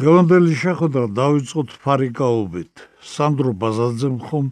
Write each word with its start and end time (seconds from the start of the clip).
დღევანდელი 0.00 0.54
შეხვედრა 0.56 1.12
დაიწყოთ 1.16 1.72
ფარიკაობით. 1.84 2.82
სანდრო 3.14 3.50
ბაზაძემ 3.62 4.18
ხომ 4.28 4.46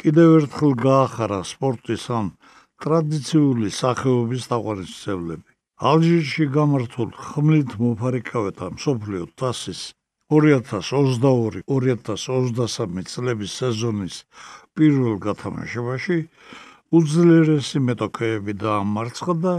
კიდევ 0.00 0.28
ერთხელ 0.38 0.72
გაახარა 0.84 1.40
სპორტის 1.50 2.04
ამ 2.18 2.26
ტრადიციული 2.82 3.68
სახეობის 3.76 4.42
თაყვანისმცემლები. 4.50 5.50
ალჟირში 5.90 6.44
გამართულ 6.56 7.10
ხმლით 7.26 7.70
მოფარიკავეთა 7.84 8.66
მსოფლიო 8.74 9.24
თასის 9.38 9.80
2022-2023 10.34 13.06
წლების 13.12 13.52
სეზონის 13.62 14.16
პირველ 14.74 15.14
გათამაშებაში 15.28 16.18
უძლიერესი 16.98 17.78
მეტოქეები 17.86 18.52
დაამარცხა 18.66 19.34
და 19.46 19.54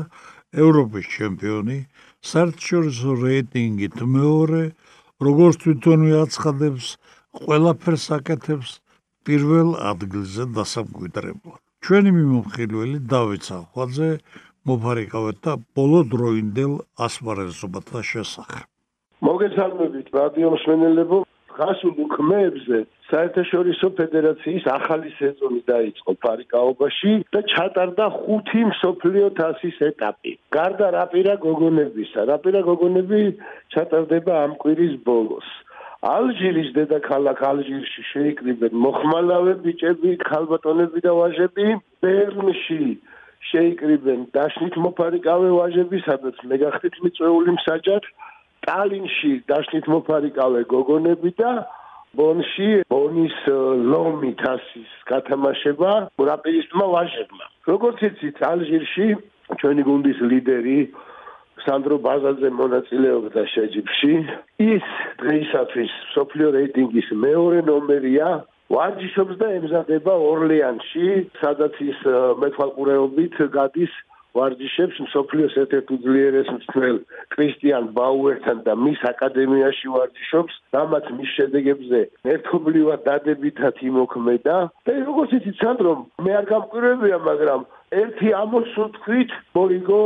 ევროპის 0.67 1.05
ჩემპიონი 1.15 1.77
საერთაშორისო 2.27 3.09
რეიტინგით 3.23 3.97
მეორე 4.19 4.63
როგორც 5.27 5.55
თვითონვე 5.63 6.13
აცხადებს 6.23 6.85
ყველაფერს 7.39 8.05
აკეთებს 8.17 8.69
პირველ 9.27 9.69
ადგილზე 9.91 10.43
დასამკვიდრებლად. 10.57 11.59
ჩვენი 11.83 12.11
მიმოხილველი 12.19 12.99
დავით 13.13 13.45
ახვალძე 13.59 14.09
მოფარიკავეთა 14.69 15.51
ბოლო 15.75 15.99
დროინდელ 16.13 16.73
ასპარეზობათა 17.05 17.99
შესახებ. 18.11 18.65
მოგესალმებით 19.27 20.07
რადიო 20.15 20.49
მსმენელებო 20.55 21.17
გასულ 21.59 21.95
უქმეებზე 22.05 22.79
საერთაშორისო 23.09 23.87
ფედერაციის 23.99 24.65
ახალი 24.73 25.09
სეზონი 25.19 25.61
დაიწყო 25.69 26.13
ფარიკაობაში 26.25 27.13
და 27.35 27.41
ჩატარდა 27.53 28.05
ხუთი 28.17 28.61
მსოფლიო 28.71 29.27
თასის 29.39 29.77
ეტაპი. 29.89 30.33
გარდა 30.55 30.87
რაპირა 30.97 31.35
გოგონებისა, 31.45 32.27
რაპირა 32.31 32.61
გოგონები 32.69 33.21
ჩატარდება 33.75 34.33
ამ 34.45 34.53
კვირის 34.61 34.95
ბოლოს. 35.09 35.49
ალჟირის 35.99 36.69
დედაქალაქ 36.77 37.39
ალჟირში 37.51 38.01
შეიკრიბნენ 38.13 38.73
მოხმალავე 38.85 39.53
ბიჭები, 39.63 40.11
ხალბატონები 40.29 40.99
და 41.03 41.11
ვაჟები, 41.19 41.65
ბერნში 42.03 42.83
შეიკრიბნენ 43.51 44.21
დაშნით 44.35 44.75
მოფარიკავე 44.85 45.49
ვაჟები, 45.59 45.97
სადაც 46.07 46.37
მეგახთით 46.51 46.95
მიწვეული 47.03 47.51
მსაჯად 47.59 48.03
ტალინში 48.67 49.31
დაშნით 49.49 49.85
მოფარიკავე 49.93 50.61
გოგონები 50.73 51.31
და 51.39 51.51
ბონში 52.17 52.69
ბონის 52.89 53.37
ლომი 53.91 54.31
თასის 54.41 54.91
გათამაშება 55.09 55.91
რაპიდისტმა 56.29 56.85
ვაჟებმა. 56.93 57.45
როგორც 57.69 57.99
იცით, 58.09 58.37
ალჟირში 58.51 59.07
ჩვენი 59.59 59.81
გუნდის 59.89 60.19
ლიდერი 60.31 60.79
სანდრო 61.65 61.95
ბაზაძე 62.05 62.49
მონაწილეობდა 62.61 63.41
შეჯიბში. 63.53 64.13
ის 64.73 64.85
დღეისათვის 65.21 65.91
სოფლიო 66.15 66.49
რეიტინგის 66.57 67.07
მეორე 67.25 67.59
ნომერია. 67.69 68.29
ვარჯიშობს 68.69 69.35
და 69.41 69.47
ემზადება 69.59 70.13
ორლეანში, 70.13 71.07
სადაც 71.41 71.73
ის 71.81 71.99
მეთვალყურეობით 72.41 73.35
გადის 73.53 73.93
ვარჯიშებს 74.37 74.97
მსოფლიოს 75.05 75.55
ერთ-ერთ 75.63 75.87
უძლიერეს 75.95 76.49
მწვრთნელ 76.53 76.97
კრისტიან 77.33 77.85
ბაუერთან 77.97 78.61
და 78.67 78.73
მის 78.85 79.01
აკადემიაში 79.11 79.87
ვარჯიშობს, 79.95 80.53
რამაც 80.75 81.05
მის 81.17 81.29
შედეგებზე 81.37 82.01
ერთობლივად 82.33 82.99
დადებითად 83.09 83.75
იმოქმედა. 83.89 84.57
და 84.85 84.91
როგორც 85.09 85.31
იცით, 85.39 85.55
სანდრო, 85.63 85.93
მე 86.23 86.31
არ 86.39 86.45
გამკვირვებია, 86.53 87.17
მაგრამ 87.29 87.61
ერთი 87.89 88.29
ამოსუთქვით 88.37 89.31
მორიგო 89.57 90.01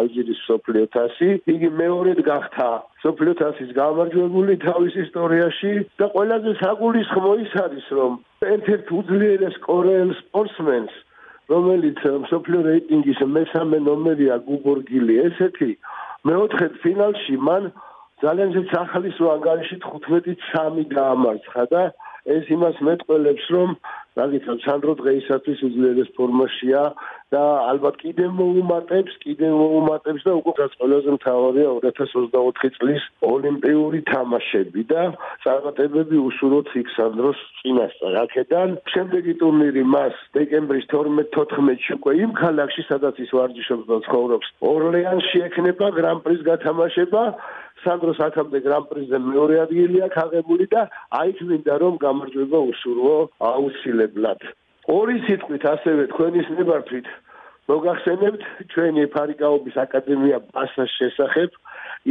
ალჟირის 0.00 0.40
სოფლიო 0.48 0.86
თასი, 0.94 1.28
იგი 1.52 1.68
მეორედ 1.80 2.20
გახდა 2.24 2.68
სოფლიო 3.04 3.34
თასის 3.40 3.70
გამარჯვებული 3.80 4.54
თავის 4.64 4.94
ისტორიაში 5.04 5.72
და 6.00 6.08
ყველაზე 6.14 6.54
საგულისხმო 6.62 7.32
ის 7.44 7.52
არის, 7.64 7.86
რომ 7.98 8.12
ერთ-ერთ 8.54 8.86
უძლიერეს 9.00 9.56
კორეელ 9.68 10.10
სპორტსმენს 10.22 10.96
რომელიც 11.48 12.00
მსოფლიო 12.24 12.60
რეიტინგის 12.68 13.20
მესამე 13.36 13.78
ნომერია 13.88 14.36
გუბორგილი 14.48 15.14
ესეთი 15.28 15.70
მეოთხე 16.28 16.66
ფინალში 16.82 17.36
მან 17.48 17.70
ძალიან 18.24 18.50
ძლიერ 18.54 18.76
ახალისო 18.82 19.30
ანგარიში 19.36 19.76
15-3 19.84 20.84
დაამარცხა 20.92 21.64
და 21.72 21.82
ეს 22.36 22.50
იმას 22.56 22.80
მეტყველებს 22.88 23.46
რომ 23.54 23.70
მაგითაც 24.18 24.58
სანდრო 24.66 24.92
დღეისათვის 25.00 25.60
უძლიერეს 25.68 26.10
ფორმაშია 26.18 26.82
და 27.34 27.42
ალბათ 27.70 27.96
კიდევ 28.00 28.30
მოუმატებს, 28.38 29.16
კიდევ 29.24 29.52
მოუმატებს 29.60 30.22
და 30.24 30.32
უკვე 30.40 30.52
რაც 30.58 30.72
ყველაზე 30.80 31.10
მთავარია 31.16 31.68
2024 31.84 32.70
წლის 32.78 33.02
ოლიმპიური 33.28 34.00
თამაშები 34.08 34.82
და 34.92 35.02
წარმატებები 35.44 36.16
უსურვოთ 36.28 36.72
იქ 36.80 36.88
სანდროს 36.96 37.40
წინასწარ. 37.60 38.14
აქედან 38.24 38.68
შემდეგი 38.94 39.34
ტურნირი 39.42 39.84
მას 39.94 40.14
დეკემბრის 40.38 40.86
12-14-ში 40.94 41.92
უკვე 41.98 42.12
იმ 42.24 42.32
ქალაქში 42.40 42.82
სადაც 42.88 43.20
ის 43.24 43.30
ვარჯიშობს 43.36 43.86
და 43.92 43.98
ცხოვრობს, 44.08 44.48
ორლეანში 44.72 45.38
ექნება 45.48 45.86
გრან-პრის 45.98 46.40
გათამაშება 46.48 47.24
სანდროს 47.84 48.20
აქამდე 48.28 48.58
გრან-პრიზე 48.64 49.18
მეორე 49.26 49.60
ადგილი 49.64 50.00
აქვს 50.08 50.22
აღებული 50.24 50.64
და 50.72 50.88
აიც 51.20 51.44
მინდა 51.50 51.74
რომ 51.84 52.00
გამარჯვება 52.06 52.58
უსურვო 52.72 53.16
აუცილებლად. 53.52 54.40
ორი 54.88 55.16
სიტყვით 55.28 55.64
ასევე 55.74 56.04
თქვენის 56.12 56.52
ნებართვით 56.58 57.08
მოგახსენებთ 57.68 58.44
ჩვენი 58.72 59.02
ფარიკაობის 59.12 59.74
აკადემია 59.84 60.38
ბასას 60.54 60.92
შესახებ 60.96 61.56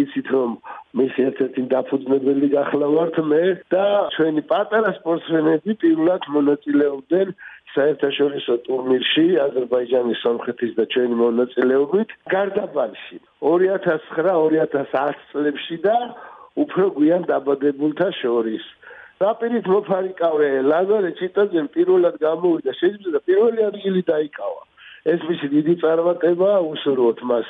იცით 0.02 0.28
რომ 0.36 0.52
მის 1.00 1.16
ერთ-ერთი 1.24 1.62
დაფუძნებელი 1.74 2.48
გახლავართ 2.54 3.18
მე 3.32 3.44
და 3.74 3.86
ჩვენი 4.16 4.42
პატარა 4.52 4.92
სპორტსმენები 5.00 5.78
პირველად 5.84 6.30
მონაწილეობდნენ 6.36 7.34
საერთაშორისო 7.74 8.54
ტურნირში 8.68 9.26
აზერბაიჯანის 9.48 10.22
სამხრეთის 10.26 10.72
და 10.78 10.86
ჩვენი 10.94 11.16
მონაწილეობით 11.24 12.14
გარდაბანში 12.34 13.18
2009-2010 13.42 15.26
წლებში 15.32 15.78
და 15.88 15.98
უფრო 16.64 16.86
გვიან 16.98 17.24
დაბადებულთა 17.30 18.10
შორის. 18.22 18.66
რაპირით 19.22 19.68
მოფარიკავე 19.74 20.48
ლაზარე 20.70 21.10
ჩიტაძემ 21.20 21.68
პირველად 21.76 22.16
გამოვიდა 22.22 22.72
შეიძლება 22.82 23.20
პირველი 23.30 23.62
ადგილი 23.70 24.02
დაიკავა. 24.12 24.62
ეს 25.14 25.20
მისი 25.30 25.48
დიდი 25.56 25.74
წარმატება 25.82 26.50
უსურვოთ 26.74 27.20
მას 27.30 27.48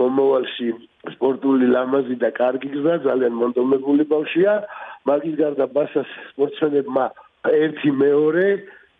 მომავალში 0.00 0.68
სპორტული 1.14 1.66
ლამაზი 1.74 2.16
და 2.22 2.30
კარგი 2.40 2.68
გზა 2.74 2.94
ძალიან 3.06 3.34
მონდომებული 3.42 4.02
ბავშვია. 4.12 4.54
მაგის 5.08 5.34
გარდა 5.42 5.66
ბასას 5.76 6.10
სპორტსმენებმა 6.32 7.04
ერთი 7.64 7.90
მეორე 8.04 8.46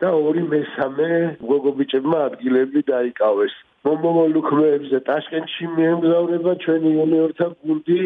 და 0.03 0.09
ორი 0.29 0.43
მესამე 0.53 1.09
გოგობიჭებმა 1.51 2.19
ადგილები 2.29 2.81
დაიკავეს. 2.93 3.55
მომავალ 3.87 4.37
უქმეებზე 4.43 4.99
ტაშკენტში 5.09 5.65
მიემგზავრება 5.77 6.53
ჩვენი 6.65 6.89
იუნიორთა 6.97 7.47
გუნდი 7.63 8.01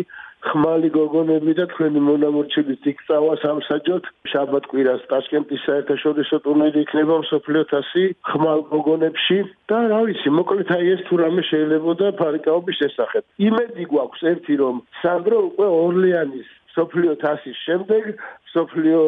ხმალი 0.47 0.89
გოგონები 0.95 1.53
და 1.59 1.65
თქვენი 1.73 2.01
მონამორჩების 2.09 2.87
იქცავა 2.93 3.33
სამსაჯოთ 3.43 4.05
შაბათ 4.33 4.69
კვირას 4.71 5.03
ტაშკენტის 5.11 5.65
საერთაშორისო 5.69 6.37
ტურნირი 6.47 6.85
იქნება 6.87 7.17
მსოფლიო 7.25 7.63
თასი 7.73 8.05
ხმალ 8.31 8.61
გოგონებში. 8.73 9.39
და 9.71 9.79
რა 9.91 10.01
ვიცი 10.07 10.31
მოკლედ 10.39 10.71
აი 10.77 10.87
ეს 10.95 11.01
თუ 11.09 11.15
რამე 11.23 11.43
შეიძლება 11.51 11.93
და 12.01 12.07
ფარიკაობის 12.21 12.79
შესახებ. 12.83 13.23
იმედი 13.49 13.85
გვაქვს 13.91 14.23
ერთი 14.33 14.55
რომ 14.63 14.75
სანდრო 15.03 15.39
უკვე 15.51 15.67
ორლეანის 15.83 16.49
სოფლიო 16.77 17.13
თასის 17.25 17.57
შემდეგ 17.67 18.09
სოფლიო 18.55 19.01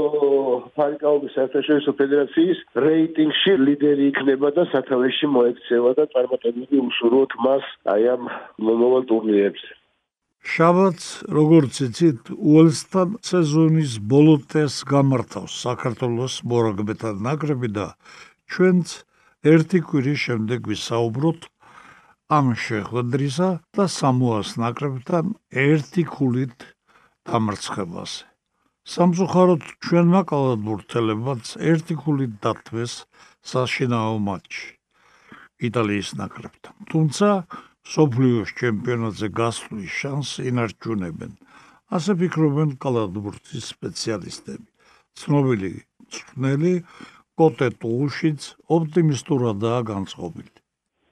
ფარიკაობის 0.77 1.35
საერთაშორისო 1.39 1.93
ფედერაციის 2.01 2.63
რეიტინგში 2.85 3.53
ლიდერი 3.67 4.09
იქნება 4.13 4.53
და 4.59 4.65
სათავეში 4.73 5.31
მოექცევა 5.37 5.93
და 6.01 6.09
წარმატებები 6.15 6.85
უშუალოდ 6.89 7.37
მას 7.47 7.69
აი 7.95 8.09
ამ 8.15 8.33
მომავალ 8.69 9.05
ტურნირებზე. 9.13 9.78
შაბათს, 10.49 11.07
როგორც 11.37 11.79
იცით, 11.85 12.31
უელსთან 12.33 13.19
სეზონის 13.29 13.99
ბოლო 14.13 14.37
ტესტს 14.49 14.87
გამართავს 14.89 15.57
საქართველოს 15.67 16.35
მორაგბეთა 16.49 17.11
ნაკრები 17.27 17.69
და 17.77 17.87
ჩვენც 18.49 18.95
ერთი 19.53 19.81
კვირის 19.89 20.23
შემდეგ 20.25 20.71
ვისაუბროთ 20.73 21.49
ამ 22.39 22.47
შეხვედრისა 22.65 23.51
და 23.77 23.85
სამოას 23.99 24.49
ნაკრებთან 24.63 25.37
ერთი 25.65 26.03
ქულით 26.17 26.67
დამარცხებაზე. 27.29 28.25
სამწუხაროდ 28.89 29.63
ჩვენმა 29.85 30.21
კალათბურთელებმაც 30.33 31.45
ერთი 31.61 31.95
ქულით 32.03 32.33
დათვეს 32.45 32.93
საშინაო 33.53 34.17
მატჩი 34.29 34.69
იტალიის 35.69 36.09
ნაკრებთან. 36.21 36.75
თუმცა 36.89 37.29
სოფლიოს 37.87 38.51
ჩემპიონატზე 38.61 39.29
გასვლის 39.41 39.93
შანსი 39.99 40.41
ინარჩუნებენ. 40.51 41.33
ასე 41.97 42.13
ფიქრობენ 42.21 42.77
კალათბურთის 42.83 43.65
სპეციალისტები. 43.73 44.69
ცნობილი 45.19 45.73
წვნელი 46.15 46.75
კოტე 47.39 47.69
ტუშიც 47.83 48.41
ოპტიმისტურადაა 48.77 49.81
განწყობილი. 49.93 50.58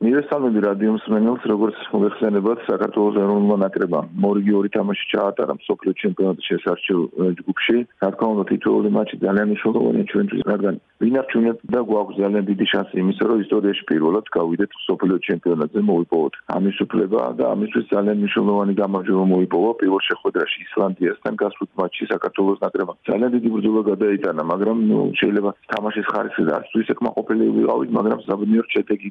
მირესალმები 0.07 0.61
რადიო 0.63 0.93
მსმენელს, 0.95 1.45
როგორც 1.51 1.79
მოიხსენებათ, 1.91 2.61
საქართველოს 2.71 3.17
ეროვნულმა 3.23 3.57
ნაკრებამ 3.65 4.11
მორიგი 4.23 4.53
ორი 4.59 4.71
თამაში 4.77 5.05
ჩაატარა 5.13 5.55
მსოფლიო 5.59 5.93
ჩემპიონატის 6.03 6.49
შესარჩევ 6.51 6.99
ჯგუფში. 7.41 7.79
რა 8.03 8.11
თქმა 8.15 8.29
უნდა, 8.35 8.45
თითოეული 8.51 8.89
მატჩი 8.97 9.17
ძალიან 9.27 9.47
მნიშვნელოვანია 9.51 10.05
ჩვენთვის, 10.11 10.43
რადგან 10.53 10.75
ვინარჩუნებთ 11.03 11.61
და 11.75 11.81
გვაქვს 11.91 12.19
ძალიან 12.23 12.45
დიდი 12.51 12.67
შანსი 12.73 12.95
იმისა, 13.03 13.25
რომ 13.31 13.39
ისტორიაში 13.45 13.83
პირველად 13.91 14.27
გავიდეთ 14.39 14.71
მსოფლიო 14.81 15.17
ჩემპიონატზე 15.27 15.81
მოვიპოვოთ. 15.91 16.35
ამის 16.57 16.77
უფლება 16.87 17.21
და 17.39 17.45
ამისთვის 17.55 17.87
ძალიან 17.95 18.17
მნიშვნელოვანი 18.23 18.75
გამარჯვება 18.83 19.25
მოიპოვა 19.35 19.71
პირველ 19.81 20.01
შეხვედრაში 20.11 20.59
ისლანდიასთან 20.67 21.35
გასულ 21.43 21.67
მატჩში 21.83 22.05
საქართველოს 22.15 22.63
ნაკრებმა. 22.65 22.95
ძალიან 23.11 23.31
დიდი 23.37 23.49
ბრძოლა 23.57 23.83
გადაიტანა, 23.91 24.43
მაგრამ 24.53 24.77
ნუ 24.89 24.99
შეიძლება 25.21 25.51
თამაშის 25.75 26.07
ხარისხი 26.15 26.43
და 26.47 26.53
არც 26.57 26.67
თუ 26.71 26.79
ისე 26.85 26.95
კმაყოფილი 27.01 27.45
ვიყავით, 27.59 27.91
მაგრამ 27.99 28.19
საბედნიეროდ 28.29 28.71
შედეგი 28.77 29.09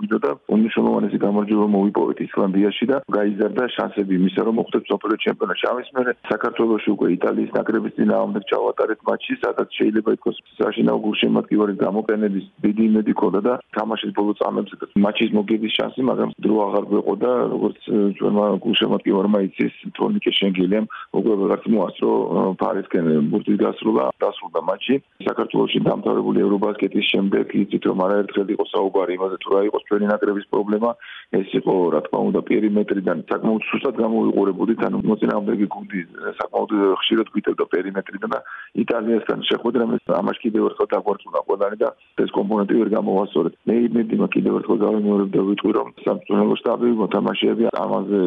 გადაიხადეთ. 0.00 0.10
გვიდოდა 0.10 0.30
უნისოლოვანესი 0.54 1.18
გამარჯვება 1.20 1.66
მოვიპოვეთ 1.74 2.18
ისლანდიაში 2.24 2.84
და 2.90 2.96
გაიზარდა 3.16 3.64
შანსები 3.76 4.12
იმისა 4.20 4.42
რომ 4.46 4.54
მოხვდეთ 4.60 4.84
სოფლიო 4.90 5.16
ჩემპიონატში. 5.24 5.64
ამის 5.70 5.88
მერე 5.96 6.12
საქართველოს 6.30 6.84
უკვე 6.94 7.06
იტალიის 7.16 7.50
ნაკრების 7.56 7.96
წინააღმდეგ 7.98 8.42
ჩავატარეთ 8.52 9.00
მატჩი, 9.08 9.34
სადაც 9.44 9.68
შეიძლება 9.78 10.10
ითქვას 10.16 10.36
საშინაო 10.60 10.98
გულშემატკივრის 11.04 11.78
გამოყენების 11.84 12.44
დიდი 12.64 12.82
იმედი 12.90 13.12
ქონდა 13.20 13.40
და 13.46 13.54
თამაშის 13.76 14.12
ბოლო 14.16 14.32
წამებზე 14.40 14.74
მატჩის 15.04 15.30
მოგების 15.36 15.72
შანსი, 15.76 16.00
მაგრამ 16.10 16.30
დრო 16.40 16.56
აღარ 16.66 16.84
გვეყო 16.90 17.14
და 17.20 17.32
როგორც 17.54 17.78
ჩვენმა 18.16 18.44
გულშემატკივარმა 18.64 19.38
იცის, 19.46 19.74
თორნიკე 19.96 20.30
შენგელიამ 20.40 20.86
უკვე 21.20 21.32
ვეღარც 21.40 21.64
მოასწრო 21.74 22.10
ფარისკენ 22.60 23.06
ბურთის 23.30 23.58
გასრულა, 23.64 24.04
დასრულდა 24.20 24.60
მატჩი. 24.68 24.94
საქართველოსში 25.28 25.80
დამთავრებული 25.90 26.38
ევრობასკეტის 26.44 27.06
შემდეგ 27.12 27.44
იცით 27.60 27.82
რომ 27.90 27.98
არაერთხელ 28.06 28.48
იყო 28.54 28.64
საუბარი 28.70 29.12
იმაზე 29.18 29.36
თუ 29.40 29.48
რა 29.50 29.60
იყო 29.68 29.80
იყოს 29.80 29.89
ჩვენი 29.90 30.06
ნაკრების 30.10 30.46
პრობლემა 30.54 30.90
ეს 31.40 31.48
იყო 31.60 31.74
რა 31.94 32.00
თქმა 32.06 32.20
უნდა 32.30 32.40
პერიმეტრიდან 32.50 33.18
საკმაოდ 33.30 33.62
სუსტად 33.70 33.94
გამოიყურებოდით 34.04 34.80
ანუ 34.86 34.98
მოწინააღმდეგე 35.10 35.66
გუნდი 35.74 36.00
საკმაოდ 36.40 36.70
ხშირად 37.02 37.28
გვიტევდა 37.34 37.64
პერიმეტრიდან 37.74 38.30
და 38.34 38.40
იტალიასთან 38.84 39.38
შეხვედრა 39.50 39.84
მე 39.90 39.96
ამაში 40.20 40.40
კიდევ 40.46 40.66
ერთხელ 40.70 40.88
დაგვარწმუნა 40.94 41.40
ყველანი 41.50 41.76
და 41.82 41.88
ეს 42.24 42.30
კომპონენტი 42.36 42.74
ვერ 42.80 42.90
გამოვასწორეთ. 42.96 43.54
მე 43.70 43.74
იმედი 43.90 44.14
მაქვს 44.20 44.36
კიდევ 44.36 44.54
ერთხელ 44.60 44.78
გავიმეორებ 44.84 45.30
და 45.34 45.40
ვიტყვი 45.50 45.72
რომ 45.78 45.88
სამწუხაროდ 46.04 46.60
შტაბი 46.60 46.92
მოთამაშეები 47.00 47.64
ამაზე 47.84 48.20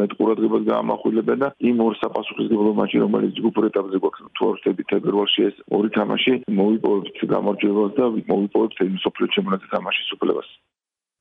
მეტ 0.00 0.10
ყურადღებას 0.20 0.64
გაამახვილებენ 0.70 1.38
და 1.44 1.48
იმ 1.70 1.76
ორ 1.86 1.92
საპასუხისმგებლო 2.00 2.72
მატჩი 2.80 3.02
რომელიც 3.04 3.32
ჯგუფურ 3.40 3.68
ეტაპზე 3.70 4.02
გვაქვს 4.04 4.32
თუ 4.36 4.42
არ 4.50 4.56
ვშტები 4.56 4.82
თებერვალში 4.92 5.40
ეს 5.48 5.56
ორი 5.76 5.90
თამაში 5.98 6.32
მოვიპოვებთ 6.60 7.24
გამარჯვებას 7.34 7.94
და 8.00 8.04
მოვიპოვებთ 8.32 8.84
იმ 8.90 8.98
სოფლიო 9.04 9.32
ჩემპიონატის 9.34 9.72
თამაშის 9.76 10.12
უფლებას 10.16 10.48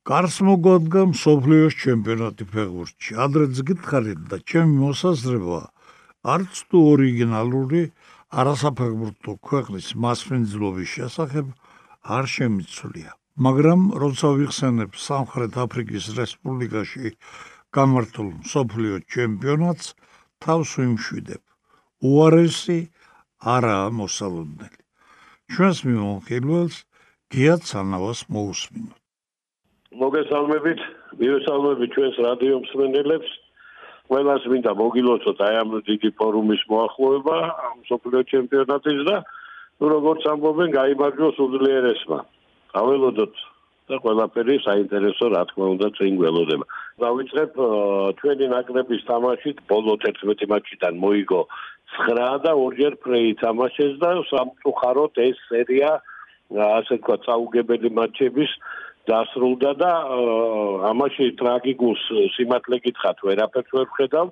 გარს 0.10 0.36
მოგვადგა 0.42 1.02
მსოფლიოს 1.12 1.76
ჩემპიონატი 1.84 2.46
ფეხბურთში. 2.50 3.12
ადრეც 3.26 3.60
გითხარით 3.70 4.22
და 4.32 4.38
ჩემი 4.42 4.76
მოსაზრება 4.84 5.60
არც 6.34 6.54
თუ 6.70 6.78
ორიგინალური 6.94 7.82
არასაფეხბურთო 8.42 9.34
ქვეყნის 9.50 9.88
მასპინძლობის 10.06 10.90
შესახებ 10.98 11.52
არ 12.16 12.26
შემიცვლია. 12.36 13.12
მაგრამ 13.46 13.82
როცა 14.02 14.28
ვიხსენებ 14.40 14.98
სამხრეთ 14.98 15.54
აფრიკის 15.64 16.06
რესპუბლიკაში 16.18 17.14
გამართულ 17.78 18.30
მსოფლიო 18.42 18.96
ჩემპიონატს, 19.14 19.94
თავს 20.42 20.70
ვიმშვიდებ. 20.80 21.44
უარესი 22.10 22.80
არაა 23.56 23.88
მოსალოდნელი. 24.00 24.82
ჩვენს 25.54 25.80
მიმოხილველს 25.86 26.76
გიაცანავას 27.30 28.20
მოусმინოთ. 28.34 28.99
მოგესალმებით, 29.98 30.82
მივესალმებით 31.18 31.90
ჩვენს 31.94 32.18
რადიო 32.22 32.58
მსმენელებს. 32.62 33.30
ყველას 34.10 34.44
მინდა 34.50 34.72
მოგილოცოთ 34.78 35.40
აი 35.46 35.56
ამ 35.62 35.70
დიდი 35.86 36.10
ფორუმის 36.18 36.62
მოახლოება, 36.70 37.38
ამ 37.70 37.78
სოფლიო 37.90 38.22
ჩემპიონატის 38.30 39.02
და 39.10 39.18
თუ 39.78 39.86
როგორც 39.94 40.22
ამბობენ, 40.34 40.70
გაიმარჯვოს 40.78 41.38
უძლიერესმა. 41.46 42.20
აველოდოთ 42.82 43.34
და 43.90 43.96
ყველაფერი 44.06 44.56
საინტერესო 44.66 45.26
რა 45.34 45.42
თქმა 45.50 45.66
უნდა 45.74 45.88
წინ 45.98 46.14
გველოდება. 46.22 46.66
დავიწყებ 47.02 47.52
ჩვენი 48.22 48.46
ნაკრების 48.54 49.02
თამაშით, 49.10 49.58
ბოლო 49.70 49.94
11 50.06 50.46
მატჩიდან 50.54 50.94
მოიგო 51.02 51.42
9 51.98 52.38
და 52.46 52.52
ორჯერ 52.54 52.94
ფრეი 53.02 53.34
თამაშეს 53.42 53.94
და 53.98 54.10
სამწუხაროდ 54.30 55.14
ეს 55.18 55.38
სერია 55.50 55.98
ასე 56.50 56.98
თქვა 57.02 57.18
წაუგებელი 57.26 57.90
მატჩების 57.94 58.52
დასრულდა 59.10 59.72
და 59.82 59.92
ამაში 60.92 61.28
ტრაგიკულს 61.42 62.04
სიმართლე 62.36 62.80
გითხრათ 62.86 63.26
ვერაფერს 63.30 63.76
ვერ 63.78 63.90
ხედავ. 63.98 64.28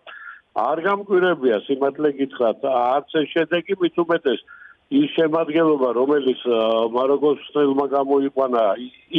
არ 0.57 0.77
გამკვირებია 0.87 1.57
სიმართლე 1.67 2.09
გითხრათ 2.19 2.63
არც 2.73 3.17
ეს 3.21 3.27
შედეგი 3.33 3.75
მით 3.81 3.99
უმეტეს 4.03 4.41
ის 4.87 5.09
შემადგენლობა 5.17 5.89
რომელიც 5.99 6.41
მაროკოს 6.95 7.39
სტილმა 7.49 7.85
გამოიყვანა 7.93 8.61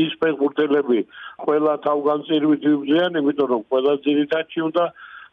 ის 0.02 0.14
ფეხბურთელები 0.22 1.00
ყველა 1.44 1.74
თავგანწირვით 1.86 2.62
იბრძიან 2.70 3.20
იმიტომ 3.20 3.50
რომ 3.52 3.62
ყველა 3.68 3.94
ძირითადში 4.06 4.60
უნდა 4.68 4.84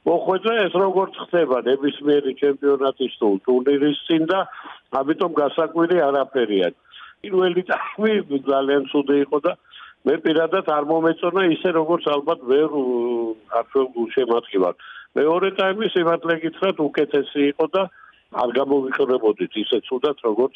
მოხვეწა 0.06 0.54
ეს 0.66 0.74
როგორც 0.84 1.14
ხდება 1.24 1.58
ნებისმიერი 1.70 2.32
ჩემპიონატის 2.42 3.14
თუ 3.22 3.30
ტურნირის 3.48 4.00
წინ 4.08 4.28
და 4.32 4.40
ამიტომ 5.00 5.32
გასაკვირი 5.42 5.98
არაფერია. 6.10 6.68
პირველი 7.26 7.62
ტაიმი 7.72 8.38
ძალიან 8.52 8.84
ცუდი 8.92 9.16
იყო 9.26 9.38
და 9.46 9.52
მე 10.06 10.16
პირადად 10.22 10.70
არ 10.70 10.86
მომეწონა 10.90 11.44
ისე 11.56 11.70
როგორც 11.78 12.04
ალბათ 12.14 12.42
ვერ 12.52 12.74
არჩეულ 13.60 14.08
შემატკივარ. 14.16 14.74
მეორე 15.18 15.50
ტაიმი 15.58 15.88
სიმართლე 15.94 16.36
გითხრათ 16.46 16.78
უკეთესი 16.86 17.42
იყო 17.52 17.66
და 17.74 17.84
არ 18.44 18.50
გამოვიყურებოდით 18.60 19.54
ისე 19.64 19.80
ცუდად 19.88 20.18
როგორც 20.28 20.54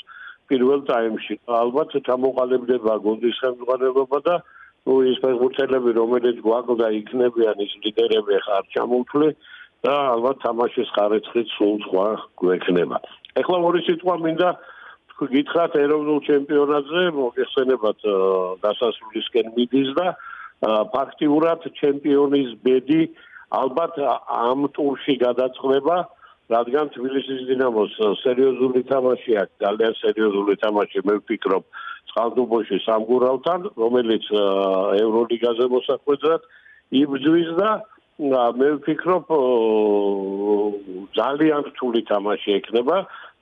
პირველ 0.50 0.82
ტაიმში. 0.90 1.36
ალბათ 1.50 1.90
გამოყალიბდება 2.10 2.94
გუნდის 3.06 3.38
ხელმძღვანელობა 3.42 4.20
და 4.30 4.36
ნუ 4.86 4.96
ის 5.12 5.18
ფეხბურთელები 5.24 5.92
რომელიც 5.98 6.38
გვაკლდა 6.46 6.88
იქნებიან 7.00 7.58
ის 7.66 7.74
ლიდერები 7.84 8.42
ხარ 8.46 8.66
ჩამოთვლი 8.74 9.30
და 9.86 9.94
ალბათ 10.14 10.38
თამაშის 10.46 10.90
ხარეცხით 10.96 11.48
სულ 11.58 11.76
სხვა 11.86 12.06
გვექნება. 12.42 12.98
ეხლა 13.40 13.58
ორი 13.70 13.82
სიტყვა 13.88 14.16
მინდა 14.26 14.50
გითხრათ 15.34 15.76
ეროვნულ 15.76 16.20
ჩემპიონატზე 16.28 17.04
მოგეხსენებათ 17.20 18.06
დასასრულისკენ 18.64 19.52
მიდის 19.58 19.90
და 20.00 20.08
ფაქტიურად 20.94 21.68
ჩემპიონის 21.80 22.56
ბედი 22.64 23.02
ალბათ 23.60 24.00
ამ 24.28 24.68
ტურში 24.78 25.16
გადაწყდება 25.24 25.98
რადგან 26.50 26.90
თბილისის 26.96 27.46
დინამოს 27.50 27.94
სერიოზული 28.24 28.82
თამაში 28.90 29.38
აქვს 29.44 29.62
ძალიან 29.64 29.94
სერიოზული 30.02 30.56
თამაში 30.64 31.00
მე 31.06 31.16
ვფიქრობ 31.22 31.64
წყალდუბოში 32.10 32.78
სამგურავთან 32.86 33.60
რომელიც 33.78 34.26
ევროლიგაზე 35.04 35.66
მოსახვედრად 35.76 36.42
იბრძვის 37.02 37.50
და 37.62 37.72
მე 38.60 38.70
ვფიქრობ 38.80 39.26
ძალიან 41.20 41.62
რთული 41.72 42.02
თამაში 42.10 42.50
ექნება 42.60 42.98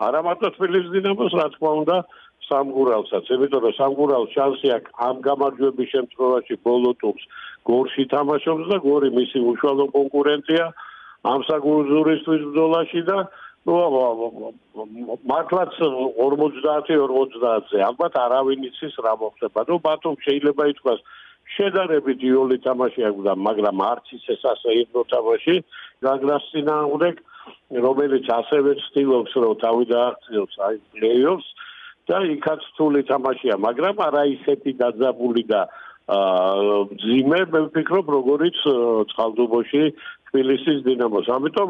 არა 0.06 0.20
მარტო 0.28 0.48
თბილისის 0.58 0.92
დინამოს 0.94 1.34
რა 1.40 1.48
თქმა 1.58 1.72
უნდა 1.82 1.98
სამგურალსაც 2.48 3.26
იმიტომ 3.36 3.62
რომ 3.66 3.74
სამგურალს 3.78 4.34
შანსი 4.38 4.68
აქვს 4.78 4.92
ამ 5.08 5.16
გამარჯვების 5.28 5.92
შემთხვევაში 5.94 6.56
ბოლო 6.68 6.92
ტურს 7.02 7.24
გორში 7.70 8.04
თამაშობს 8.14 8.66
და 8.72 8.78
გორი 8.88 9.10
მისი 9.18 9.40
უშუალო 9.52 9.86
კონკურენტია 9.98 10.66
ამ 11.34 11.40
საგურზურისთვის 11.50 12.42
ბრძოლაში 12.48 13.02
და 13.10 13.18
მართლაც 15.28 15.72
50-50-ზე 15.82 17.80
ალბათ 17.90 18.14
არავინ 18.16 18.62
იცის 18.70 18.96
რა 19.04 19.14
მოხდება. 19.20 19.60
ნუ 19.68 19.76
ბათუმ 19.84 20.16
შეიძლება 20.24 20.64
ითქვას 20.72 21.00
შედარებით 21.56 22.20
იოლი 22.30 22.58
თამაში 22.64 23.02
აქვს 23.10 23.24
მაგრამ 23.48 23.78
არც 23.92 24.06
ისე 24.20 24.34
სასეირნო 24.44 25.02
თამაში 25.12 25.56
გაგრას 26.06 26.44
წინააღმდეგ 26.52 27.16
რომელიც 27.86 28.26
ასევე 28.40 28.72
ცდილობს 28.84 29.32
რომ 29.44 29.54
თავი 29.64 29.86
დააღწიოს 29.92 30.54
აი 30.68 30.76
პლეიოფს 30.96 31.48
და 32.08 32.18
იქაც 32.38 32.62
თული 32.78 33.02
თამაშია. 33.12 33.56
მაგრამ 33.68 33.96
არა 34.08 34.24
ისეთი 34.36 34.72
დაძაბული 34.82 35.44
და 35.52 35.62
აა 36.08 36.76
ძიმე 37.04 37.40
მე 37.52 37.60
ვფიქრობ 37.68 38.06
როგორიც 38.16 38.58
წყალდუბოში 39.12 39.84
თბილისის 40.32 40.80
დინამოს. 40.88 41.28
ამიტომ 41.28 41.70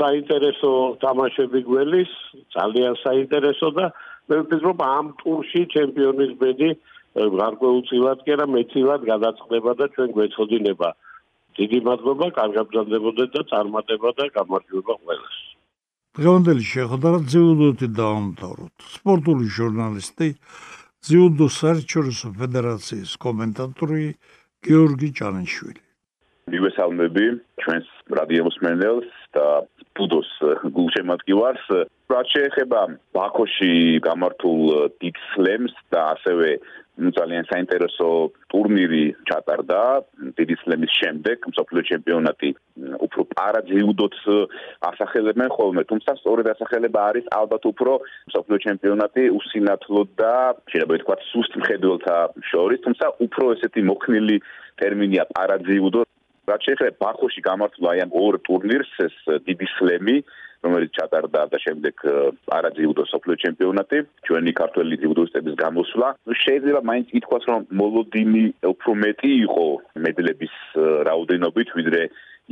საინტერესო 0.00 0.70
თამაშები 1.02 1.60
გველის 1.70 2.10
ძალიან 2.56 2.94
საინტერესო 3.04 3.68
და 3.78 3.86
მე 4.30 4.36
ვფიქრობ 4.42 4.78
ამ 4.86 5.06
ტურში 5.22 5.62
ჩემპიონის 5.74 6.32
ბედი 6.42 6.70
გარკვეულწილად 7.14 8.18
კი 8.26 8.34
არა 8.34 8.46
მეცილად 8.54 9.06
გადაწყდება 9.12 9.72
და 9.78 9.86
ჩვენ 9.94 10.10
გვეცოდინება 10.18 10.90
დიდი 11.60 11.78
მადლობა 11.88 12.26
კარგაბრძანდებოდეთ 12.40 13.30
და 13.36 13.42
წარმატება 13.52 14.10
და 14.20 14.24
გამარჯვება 14.36 14.94
ყველას. 15.04 15.36
დღევანდელი 16.18 16.64
შეხვედრა 16.74 17.18
ძიუდოთი 17.32 17.88
დაამთავროთ. 18.00 18.74
სპორტული 18.96 19.46
ჟურნალისტი 19.58 20.28
ძიუდო 21.08 21.46
საერთაშორისო 21.60 22.28
ფედერაციის 22.40 23.12
კომენტატორი 23.26 24.08
გიორგი 24.66 25.08
ჭანიშვილი 25.20 25.82
მივესალმები 26.50 27.24
ჩვენს 27.62 27.88
რადიო 28.18 28.44
მოსმენელს 28.46 29.10
და 29.36 29.46
ბუდოს 29.96 30.30
გულშემატკივარს. 30.76 31.66
რაც 32.10 32.26
შეეხება 32.34 32.80
ბაქოში 33.14 33.72
გამართულ 34.06 34.62
დიდ 35.02 35.16
სლემს 35.30 35.74
და 35.94 36.00
ასევე 36.14 36.48
ძალიან 37.00 37.44
საინტერესო 37.48 38.08
ტურნირი 38.52 39.04
ჩატარდა 39.30 39.80
დიდი 40.38 40.54
სლემის 40.62 40.92
შემდეგ 41.00 41.36
მსოფლიო 41.52 41.82
ჩემპიონატი 41.90 42.50
უფრო 43.06 43.22
პარაძიუდოც 43.36 44.16
ასახელებენ 44.90 45.50
ხოლმე. 45.56 45.82
თუმცა 45.90 46.10
სწორედ 46.20 46.46
ასახელება 46.54 47.00
არის 47.10 47.26
ალბათ 47.40 47.62
უფრო 47.72 47.92
მსოფლიო 48.30 48.58
ჩემპიონატი 48.66 49.22
უსინათლო 49.38 50.02
და 50.20 50.34
შეიძლება 50.70 50.94
ვთქვათ 51.00 51.20
სუსტ 51.32 51.52
მხედველთა 51.60 52.16
შორის. 52.50 52.84
თუმცა 52.84 53.06
უფრო 53.26 53.44
ესეთი 53.56 53.80
მოქნილი 53.90 54.36
ტერმინია 54.80 55.24
პარაძიუდო 55.34 56.00
რაც 56.50 56.60
შეეხება 56.66 56.98
ბაქოში 57.00 57.40
გამართულ 57.46 57.84
აი 57.90 57.98
ამ 58.04 58.10
ორ 58.24 58.34
ტურნირს 58.46 58.92
ეს 59.06 59.16
დიდი 59.48 59.66
სლემი 59.76 60.16
რომელიც 60.64 60.90
ჩატარდა 60.98 61.40
და 61.52 61.58
შემდეგ 61.64 61.94
პარაძიუდო 62.50 63.04
სოფლიო 63.12 63.36
ჩემპიონატი 63.44 63.98
ჩვენი 64.28 64.52
ქართველი 64.60 64.94
ძიუდოისტების 65.02 65.54
გამოსვლა. 65.64 66.08
შეიძლება 66.44 66.80
მაინც 66.90 67.06
ითქვას 67.20 67.44
რომ 67.50 67.60
მოლოდინი 67.80 68.44
უფრო 68.72 68.90
მეტი 69.04 69.30
იყო 69.46 69.66
მედლების 70.04 70.54
რაოდენობით 71.08 71.68
ვიდრე 71.78 72.02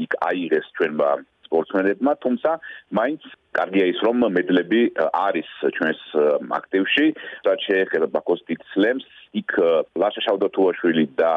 იქ 0.04 0.12
აიღეს 0.30 0.66
ჩვენმა 0.78 1.10
სპორტსმენებმა 1.48 2.12
თუმცა 2.24 2.50
მაინც 2.98 3.22
კარგია 3.58 3.84
ის 3.92 4.00
რომ 4.06 4.16
მედლები 4.36 4.80
არის 5.26 5.50
ჩვენს 5.76 6.00
აქტივში. 6.60 7.06
რაც 7.48 7.58
შეეხება 7.68 8.06
ბაქოს 8.16 8.40
დიცლემს 8.48 9.06
იქ 9.40 9.50
ლაშა 10.00 10.20
შავდათუაშვილი 10.28 11.04
და 11.20 11.32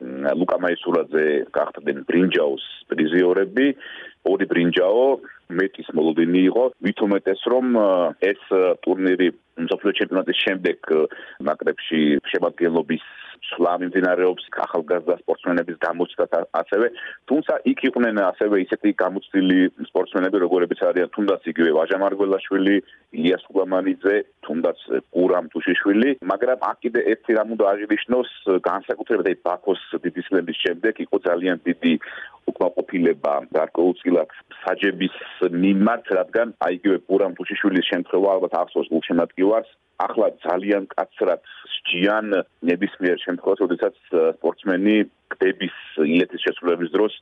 ლუკა 0.00 0.56
მაისურაძე 0.64 1.26
გახდნენ 1.54 1.98
ბრინჯაოს 2.08 2.64
პრიზიორები. 2.90 3.66
ორი 4.24 4.46
ბრინჯაო 4.50 5.06
მეტის 5.58 5.88
მოლოდინი 5.94 6.40
იყო. 6.50 6.64
ვითომეტეს 6.82 7.40
რომ 7.52 7.66
ეს 8.30 8.40
ტურნირი 8.84 9.28
მსოფლიო 9.64 9.92
ჩემპიონატის 10.00 10.38
შემდეგ 10.44 10.78
ნაკრებში 11.46 12.00
შემადგენლობის 12.32 13.04
სვლა 13.50 13.74
მიმდინარეობს 13.82 14.48
ახალგაზრდა 14.66 15.16
სპორტსმენების 15.20 15.76
გამოცდას 15.84 16.32
ასევე 16.62 16.86
თუმცა 17.28 17.54
იქ 17.72 17.84
იყვნენ 17.90 18.22
ასევე 18.30 18.62
ისეთი 18.64 18.90
გამოცდილი 19.04 19.58
სპორტსმენები 19.90 20.42
როგორებიც 20.44 20.80
არიან 20.88 21.12
თუნდაც 21.16 21.48
იგივე 21.52 21.70
ვაჟა 21.78 21.98
მარგველაშვილი 22.04 22.76
ილიას 23.20 23.44
ყუამანიძე 23.52 24.16
თუნდაც 24.48 24.78
გურამ 25.16 25.46
თუშიშვილი 25.52 26.10
მაგრამ 26.32 26.58
აქ 26.70 26.78
კიდე 26.84 27.00
ერთი 27.12 27.32
რამ 27.38 27.54
უნდა 27.54 27.64
აღინიშნოს 27.74 28.30
განსაკუთრებით 28.70 29.34
აი 29.34 29.40
ბაქოს 29.46 29.82
დიდი 30.04 30.22
სლემის 30.28 30.58
შემდეგ 30.64 30.94
იყო 31.04 31.16
ძალიან 31.28 31.56
დიდი 31.68 31.92
უკმაყოფილება 32.50 33.32
გარკვეულწილად 33.56 34.30
საჯების 34.64 35.16
მიმართ 35.64 36.04
რადგან 36.18 36.54
აი 36.66 36.78
იგივე 36.78 36.98
გურამ 37.10 37.36
თუშიშვილის 37.38 37.88
შემთხვევა 37.92 38.28
ალბათ 38.36 38.54
ახსოვს 38.62 38.92
გულშემატკივარს. 38.94 39.72
ახლა 39.94 40.28
ძალიან 40.42 40.86
კაცრად 40.90 41.42
სჯიან 41.74 42.26
ნებისმიერ 42.68 43.18
შემთხვევაში, 43.34 43.64
როდესაც 43.66 43.96
სპორტსმენი 44.38 44.94
კდების 45.34 45.76
ილეთის 45.98 46.44
შესრულების 46.46 46.90
დროს 46.94 47.12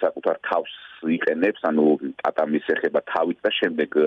საკუთარ 0.00 0.40
თავს 0.48 0.72
იყენებს, 1.16 1.60
ანუ 1.68 1.86
ტატამის 2.24 2.64
ეხება 2.74 3.00
თავით 3.12 3.38
და 3.44 3.50
შემდეგ 3.60 3.98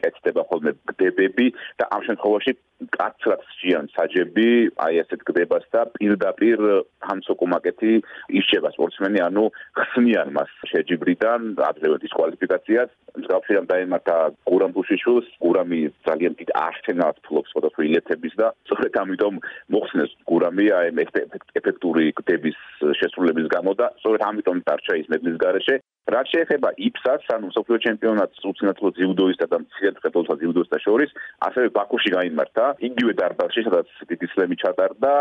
კეთდება 0.00 0.42
ხოლმე 0.50 0.72
კდებები 0.90 1.46
და 1.80 1.84
ამ 1.94 2.02
შემთხვევაში 2.08 2.52
კაცრად 2.96 3.42
სჯიან 3.52 3.88
საჯები, 3.92 4.48
აი 4.80 5.00
ასეთ 5.04 5.24
კდებას 5.28 5.66
და 5.74 5.82
პირდაპირ 5.96 6.60
ჰამსოკუმაკეთი 7.04 7.92
ისჩება 8.40 8.72
სპორტსმენი, 8.76 9.20
ანუ 9.28 9.44
ხსნიან 9.76 10.32
მას 10.36 10.50
შეჯიბრიდან, 10.72 11.40
ადრევე 11.68 12.00
დისკვალიფიკაციას. 12.04 12.90
მსგავსი 13.20 13.52
რამ 13.58 13.66
დაემართა 13.68 14.16
გურამ 14.48 14.72
ბუშიშვილს, 14.76 15.28
გურამი 15.44 15.80
ძალიან 16.08 16.32
დიდ 16.40 16.50
არსენალს 16.64 17.22
ფლობს 17.26 17.50
სხვადასხვა 17.52 17.82
ილეთების 17.90 18.34
და 18.40 18.48
სწორედ 18.64 18.94
ამიტომ 19.02 19.34
მოხსნეს 19.74 20.12
გურამი 20.30 20.66
აი 20.78 20.88
ეფექტური 21.58 22.14
კდების 22.16 22.58
შესრულების 23.00 23.46
გამო 23.54 23.74
და 23.76 23.86
სწორედ 24.00 24.22
ამიტომ 24.30 24.62
დარჩა 24.62 24.94
ის 25.02 25.10
მედლის 25.10 25.40
გარეშე 25.42 25.76
რაც 26.10 26.26
შეეხება 26.32 26.70
იფსას, 26.86 27.26
ანუ 27.34 27.50
სოფლიო 27.54 27.78
ჩემპიონატს 27.86 28.46
უცნაძლო 28.50 28.88
ძიუდოისტა 28.98 29.46
და 29.52 29.58
შეერწყეს 29.90 30.14
თუმცა 30.14 30.34
ძილდოსთა 30.40 30.78
შორის, 30.84 31.10
ასევე 31.46 31.66
ბაქოში 31.74 32.10
გაიმართა 32.14 32.64
იგივე 32.88 33.12
დარბაზში, 33.20 33.60
სადაც 33.66 33.88
დიდი 34.10 34.26
სლემი 34.34 34.56
ჩატარდა, 34.62 35.12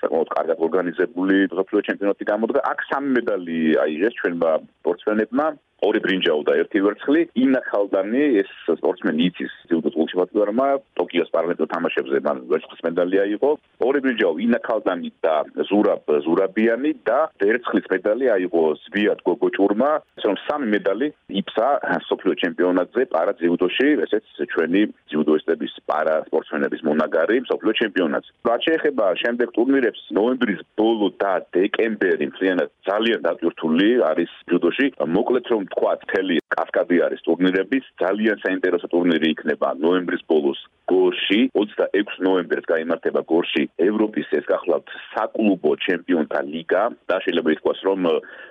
საკმაოდ 0.00 0.28
კარგად 0.36 0.58
ორგანიზებული 0.66 1.36
მსოფლიო 1.52 1.80
ჩემპიონატი 1.88 2.24
გამოდგა. 2.32 2.60
აქ 2.72 2.78
სამი 2.88 3.10
მედალი 3.18 3.58
აიღეს 3.84 4.14
ჩვენმა 4.20 4.50
სპორტსმენებმა. 4.80 5.46
ორი 5.84 6.00
ბრინჯაო 6.00 6.40
და 6.48 6.52
ერთი 6.64 6.80
ვერცხლი. 6.80 7.20
ინა 7.44 7.60
ხალდანი 7.68 8.22
ეს 8.40 8.50
სპორტსმენი 8.64 9.20
იცის 9.28 9.52
ძილდოს 9.68 9.96
შემოწმებმა 10.14 10.66
ტოკიოს 10.98 11.32
პარალიმპიურ 11.34 11.70
თამაშებზე 11.74 12.18
მან 12.24 12.42
ვერცხლის 12.50 12.82
მედალია 12.86 13.24
იყო, 13.34 13.50
ორი 13.84 14.00
ბრინჯაო 14.04 14.34
ინა 14.44 14.60
ქალდანი 14.64 15.10
და 15.24 15.34
ზურაბ 15.68 16.04
ზურაბიანი 16.26 16.90
და 17.08 17.18
ერცხლის 17.50 17.86
მედალი 17.90 18.30
აიღო 18.36 18.64
ზვიად 18.84 19.20
გოგოჭურმა, 19.26 19.90
ეს 20.18 20.24
რომ 20.28 20.36
სამი 20.46 20.66
მედალი 20.74 21.08
იფსა 21.40 21.68
სოფლიო 22.08 22.34
ჩემპიონატზე 22.42 23.02
პარა 23.14 23.32
ძიუდოში, 23.40 23.88
ესეც 24.06 24.24
ჩვენი 24.54 24.82
ძიუდოისტების 25.10 25.72
პარა 25.90 26.16
სპორტსმენების 26.28 26.84
მონაგარი 26.88 27.36
სოფლიო 27.50 27.74
ჩემპიონატზე. 27.82 28.30
რაც 28.48 28.60
შეეხება 28.68 29.06
შემდეგ 29.22 29.48
ტურნირებს, 29.58 30.00
ნოემბრის 30.18 30.60
ბოლო 30.78 31.08
და 31.22 31.32
დეკემბერი 31.56 32.24
მთლიანად 32.30 32.68
ძალიან 32.88 33.20
დატვირთული 33.26 33.88
არის 34.10 34.30
ჯუდოში. 34.50 34.86
მოკლედ 35.14 35.44
რომ 35.52 35.62
თქვა, 35.74 35.92
მთელი 36.04 36.36
კასკადი 36.54 36.96
არის 37.06 37.20
ტურნირების, 37.26 37.84
ძალიან 38.04 38.36
საინტერესო 38.44 38.86
ტურნირი 38.94 39.26
იქნება 39.34 39.68
ნოემბერში 39.84 40.03
ნოემბრის 40.04 40.24
ბოლოს 40.28 40.60
გორში 40.84 41.48
26 41.56 42.20
ნოემბერს 42.20 42.68
გამართება 42.68 43.22
გორში 43.24 43.64
ევროპის 43.80 44.28
ეს 44.36 44.44
გახლავთ 44.44 44.88
საკლუბო 45.16 45.72
ჩემპიონთა 45.80 46.40
ლიგა. 46.44 46.84
და 47.08 47.16
შეიძლება 47.24 47.50
ითქვას 47.56 47.80
რომ 47.88 48.00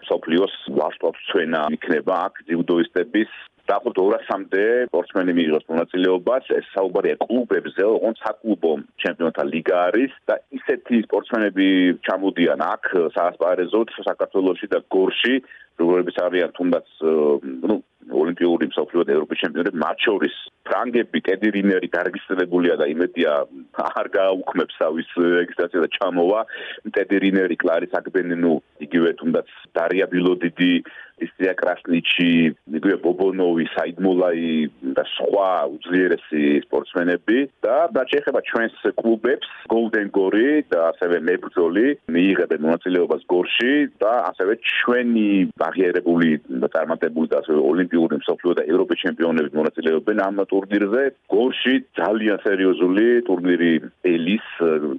სოფლიოს 0.09 0.53
ვარსკვლავს 0.77 1.19
ჩვენა 1.29 1.61
იქნება 1.77 2.13
აქ 2.25 2.33
ძიუდოისტების 2.49 3.29
დაახლოებით 3.69 3.99
200-მდე 4.01 4.63
სპორტსმენი 4.89 5.31
მიიღოს 5.37 5.65
მონაწილეობას. 5.69 6.43
ეს 6.57 6.65
საუბარია 6.75 7.15
კლუბებზე, 7.21 7.83
ოღონდ 7.95 8.17
საკლუბო 8.25 8.71
ჩემპიონთა 9.03 9.43
ლიგა 9.53 9.77
არის. 9.87 10.11
და 10.27 10.35
ისეთი 10.57 10.95
სპორტსმენები 11.05 11.67
ჩამოდიან 12.07 12.59
აქ 12.73 12.83
საასპარეზოდ 13.15 13.87
საქართველოსში 14.09 14.67
და 14.73 14.79
გორში, 14.89 15.35
როგორიც 15.79 16.17
არიან 16.25 16.51
თუნდაც 16.57 16.87
ნუ 17.69 17.75
ოლიმპიური 18.11 18.65
მსოფლიო 18.73 19.01
და 19.05 19.15
ევროპის 19.15 19.41
ჩემპიონები 19.43 19.77
მათ 19.85 19.97
შორის 20.05 20.35
ფრანგები 20.73 21.19
ტედი 21.21 21.49
რინერი 21.53 21.87
გარეგისტრირებულია 21.93 22.75
და 22.81 22.85
იმედია 22.89 23.31
არ 23.77 24.07
გააუქმებს 24.17 24.77
ავის 24.81 25.09
რეგისტრაცია 25.21 25.83
და 25.85 25.89
ჩამოვა. 25.93 26.41
ტედი 26.97 27.17
რინერი 27.23 27.57
კლარის 27.61 27.93
აკბენინუ 27.93 28.53
იგივე 28.81 29.09
თუნდაც 29.21 29.49
დარია 29.77 30.09
ბილოდიდი 30.09 30.73
ისია 31.27 31.53
კრასნიჩი, 31.59 32.31
იგივე 32.79 32.95
ბობონოვი, 33.03 33.65
საიდმოლაი 33.75 34.51
და 34.97 35.03
სხვა 35.15 35.49
უძლიერესი 35.75 36.43
სპორტსმენები 36.67 37.39
და 37.65 37.75
რაც 37.93 38.07
შეეხება 38.13 38.41
ჩვენს 38.49 38.75
კლუბებს, 38.99 39.49
Golden 39.73 40.09
Gori 40.13 40.63
და 40.69 40.91
ასევე 40.91 41.19
მებრძოლი 41.27 41.87
მიიღებენ 42.13 42.59
მონაწილეობას 42.65 43.23
გორში 43.31 43.73
და 44.03 44.13
ასევე 44.31 44.53
ჩვენი 44.71 45.29
აღიარებული 45.67 46.29
და 46.63 46.67
წარმატებული 46.75 47.31
და 47.31 47.39
ასევე 47.43 47.59
ოლიმპიური 47.71 48.19
მსოფლიო 48.23 48.53
და 48.59 48.67
ევროპის 48.73 49.03
ჩემპიონები 49.05 49.49
მონაწილეობენ 49.59 50.17
ამ 50.27 50.43
ტურნირზე. 50.51 51.03
გორში 51.33 51.75
ძალიან 52.01 52.37
სერიოზული 52.43 53.07
ტურნირი 53.29 53.71
ელის 54.13 54.47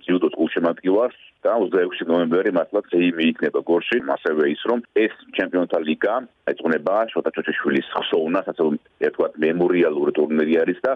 ჯიუდო 0.05 0.29
გულშემატკივარს 0.39 1.19
და 1.45 1.53
26 1.61 2.09
ნოემბერი 2.09 2.51
მართლაც 2.57 2.89
ეიმი 2.97 3.25
იქნება 3.33 3.61
გორში, 3.69 4.01
ასევე 4.17 4.49
ის 4.55 4.63
რომ 4.71 4.81
ეს 5.05 5.15
ჩემპიონთა 5.37 5.79
ლიგა 5.89 6.14
ეწუნება 6.51 6.95
შოთა 7.13 7.31
ჩოჩეშვილის 7.37 7.89
ხსოვნას, 7.95 8.47
ასე 8.53 8.65
ერთგვარ 9.09 9.31
მემორიალური 9.45 10.13
ტურნირი 10.19 10.55
არის 10.63 10.79
და 10.85 10.93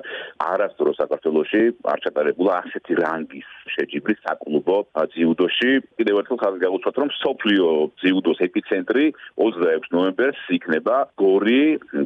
არასდროს 0.53 1.01
საქართველოში 1.03 1.63
არ 1.93 1.99
ჩატარებულა 2.05 2.53
ასეთი 2.63 2.93
რანგის 3.01 3.49
შეჯიბრის 3.75 4.21
საკლუბო 4.27 4.79
ძიუდოში. 5.15 5.71
კიდევ 5.99 6.21
ერთხელ 6.21 6.39
ხაზი 6.43 6.59
გაუცხოთ, 6.65 6.97
რომ 7.03 7.11
სოფლიო 7.23 7.67
ძიუდოს 8.03 8.39
ეპიცენტრი 8.49 9.05
26 9.41 9.91
ნოემბერს 9.97 10.41
იქნება 10.59 10.97
გორი 11.23 11.63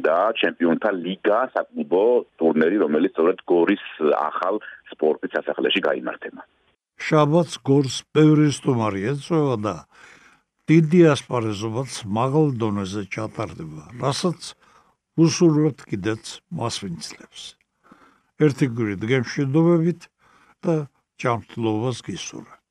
და 0.07 0.17
ჩემპიონთა 0.41 0.89
ლიგა 1.03 1.39
საკლუბო 1.55 2.05
ტურნირი, 2.39 2.77
რომელიც 2.85 3.11
სწორედ 3.13 3.39
გორის 3.53 3.85
ახალ 4.17 4.55
სპორტის 4.93 5.33
სასახლეში 5.35 5.81
გამართება. 5.89 6.41
შაბათს 7.03 7.55
გორს 7.67 7.95
ბევრი 8.15 8.47
სტუმარი 8.55 9.01
ეწევა 9.11 9.55
და 9.65 9.75
დიდი 10.71 10.99
ასპარეზობაც 11.11 11.95
მაღალ 12.07 12.53
დონეზე 12.55 13.03
ჩატარდება, 13.11 13.83
რასაც 13.99 14.53
უსურვებთ 15.19 15.83
კიდეც 15.91 16.39
მასვინცლებს. 16.55 17.41
ერთი 18.39 18.67
გვერდ 18.71 19.03
გემშვიდობებით 19.11 20.07
და 20.63 20.75
ჯანმრთელობას 21.19 21.99
გისურვებთ. 22.07 22.62